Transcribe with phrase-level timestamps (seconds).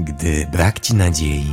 [0.00, 1.52] Gdy brak ci nadziei,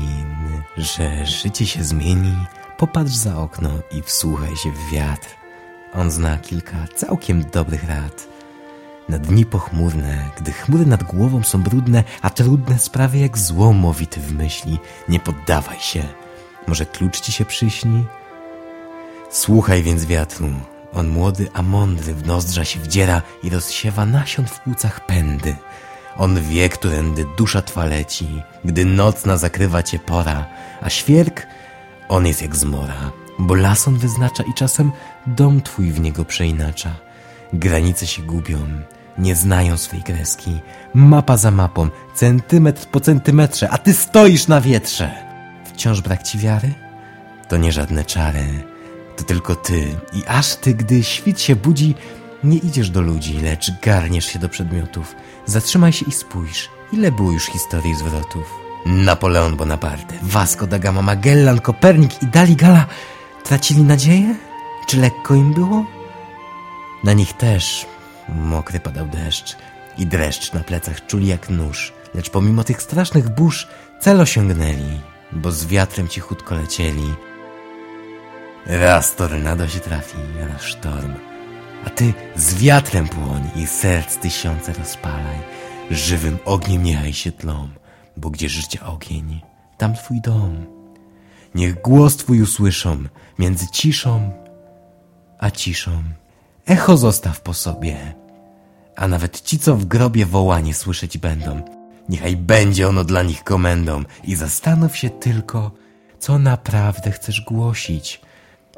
[0.77, 2.35] że życie się zmieni,
[2.77, 5.29] popatrz za okno i wsłuchaj się w wiatr.
[5.93, 8.27] On zna kilka całkiem dobrych rad.
[9.09, 14.33] Na dni pochmurne, gdy chmury nad głową są brudne, a trudne sprawy jak złomowity w
[14.33, 14.79] myśli,
[15.09, 16.03] nie poddawaj się.
[16.67, 18.05] Może klucz ci się przyśni?
[19.31, 20.49] Słuchaj więc wiatru.
[20.93, 25.55] On młody, a mądry w nozdrza się wdziera i rozsiewa nasion w płucach pędy.
[26.17, 30.45] On wie, którędy dusza twa leci, gdy nocna zakrywa cię pora,
[30.81, 31.47] a świerk,
[32.09, 34.91] on jest jak zmora, bo las on wyznacza i czasem
[35.27, 36.95] dom twój w niego przeinacza.
[37.53, 38.57] Granice się gubią,
[39.17, 40.59] nie znają swej kreski,
[40.93, 45.11] mapa za mapą, centymetr po centymetrze, a ty stoisz na wietrze.
[45.73, 46.73] Wciąż brak ci wiary?
[47.49, 48.63] To nie żadne czary,
[49.15, 51.95] to tylko ty i aż ty, gdy świt się budzi,
[52.43, 55.15] nie idziesz do ludzi, lecz garniesz się do przedmiotów.
[55.45, 58.53] Zatrzymaj się i spójrz, ile było już historii zwrotów.
[58.85, 62.85] Napoleon Bonaparte, Vasco da Gama, Magellan, Kopernik i Daligala
[63.43, 64.35] tracili nadzieję?
[64.87, 65.85] Czy lekko im było?
[67.03, 67.85] Na nich też
[68.29, 69.57] mokry padał deszcz
[69.97, 73.67] i dreszcz na plecach czuli jak nóż, lecz pomimo tych strasznych burz
[73.99, 74.99] cel osiągnęli,
[75.31, 77.13] bo z wiatrem cichutko lecieli.
[78.65, 80.17] Raz tornado się trafi,
[80.49, 81.13] raz sztorm,
[81.85, 85.39] a ty z wiatrem płoń i serc tysiące rozpalaj.
[85.91, 87.69] Żywym ogniem niechaj się tlą,
[88.17, 89.41] bo gdzie życia ogień,
[89.77, 90.65] tam twój dom.
[91.55, 93.03] Niech głos twój usłyszą
[93.39, 94.31] między ciszą
[95.39, 96.03] a ciszą.
[96.65, 98.13] Echo zostaw po sobie,
[98.95, 101.61] a nawet ci, co w grobie wołanie słyszeć będą.
[102.09, 105.71] Niechaj będzie ono dla nich komendą i zastanów się tylko,
[106.19, 108.21] co naprawdę chcesz głosić–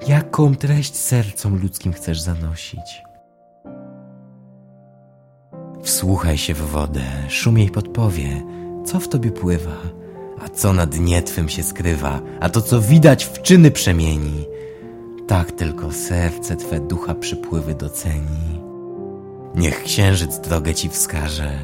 [0.01, 3.03] Jaką treść sercom ludzkim chcesz zanosić?
[5.83, 8.43] Wsłuchaj się w wodę, szum jej podpowie,
[8.85, 9.77] co w tobie pływa,
[10.45, 14.45] a co na dnie twym się skrywa, a to co widać w czyny przemieni.
[15.27, 18.61] Tak tylko serce twe ducha przypływy doceni.
[19.55, 21.59] Niech księżyc drogę ci wskaże.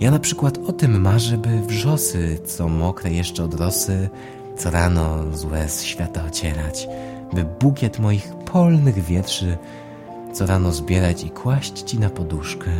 [0.00, 4.08] Ja na przykład o tym marzę, by wrzosy, co mokre jeszcze od rosy,
[4.56, 6.88] co rano z łez świata ocierać,
[7.32, 9.58] by bukiet moich polnych wietrzy
[10.34, 12.70] co rano zbierać i kłaść ci na poduszkę.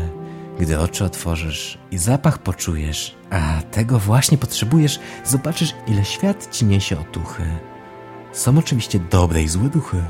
[0.59, 7.01] Gdy oczy otworzysz i zapach poczujesz, a tego właśnie potrzebujesz, zobaczysz, ile świat ci niesie
[7.01, 7.43] otuchy.
[8.33, 10.05] Są oczywiście dobre i złe duchy,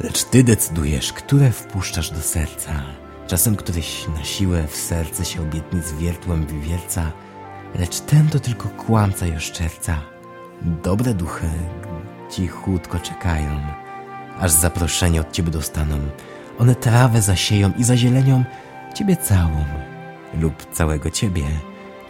[0.00, 2.72] lecz ty decydujesz, które wpuszczasz do serca.
[3.26, 7.12] Czasem któryś na siłę w serce się obietnic wiertłem wywierca,
[7.74, 10.00] lecz ten to tylko kłamca i oszczerca.
[10.62, 11.48] Dobre duchy,
[12.30, 13.60] cichutko czekają,
[14.40, 15.98] aż zaproszenie od ciebie dostaną.
[16.58, 18.44] One trawę zasieją i zazielenią
[18.94, 19.64] ciebie całą
[20.34, 21.44] lub całego ciebie.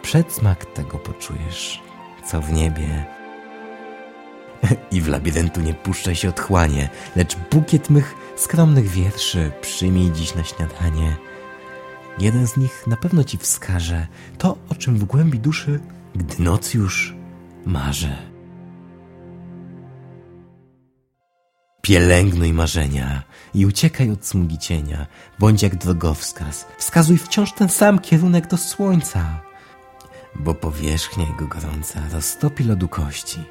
[0.01, 1.81] Przedsmak tego poczujesz,
[2.25, 3.05] co w niebie.
[4.91, 10.43] I w labiryntu nie puszczaj się otchłanie, lecz bukiet mych skromnych wierszy przyjmij dziś na
[10.43, 11.15] śniadanie.
[12.19, 14.07] Jeden z nich na pewno ci wskaże
[14.37, 15.79] to, o czym w głębi duszy,
[16.15, 17.15] gdy noc już
[17.65, 18.28] marzę.
[21.81, 23.23] Pielęgnuj marzenia
[23.53, 25.07] i uciekaj od smugi cienia.
[25.39, 26.65] Bądź jak drogowskaz.
[26.77, 29.41] Wskazuj wciąż ten sam kierunek do słońca.
[30.35, 33.43] Bo powierzchnia jego gorąca roztopi lodu kości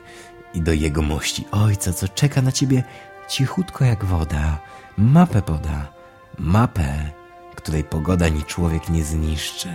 [0.55, 2.85] i do jego mości ojca, co czeka na ciebie
[3.29, 4.59] cichutko jak woda,
[4.97, 5.93] mapę poda,
[6.39, 7.11] mapę,
[7.57, 9.69] której pogoda ni człowiek nie zniszczy,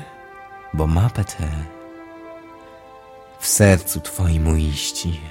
[0.74, 1.50] bo mapę tę
[3.40, 5.22] w sercu twoim uiści.